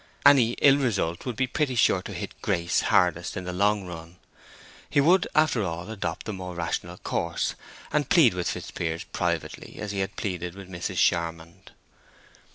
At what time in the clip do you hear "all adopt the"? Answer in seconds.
5.61-6.33